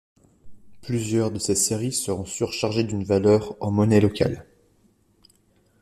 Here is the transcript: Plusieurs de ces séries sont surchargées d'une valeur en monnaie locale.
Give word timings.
Plusieurs 0.81 1.29
de 1.29 1.37
ces 1.37 1.53
séries 1.53 1.93
sont 1.93 2.25
surchargées 2.25 2.83
d'une 2.83 3.03
valeur 3.03 3.55
en 3.59 3.69
monnaie 3.69 4.01
locale. 4.01 4.47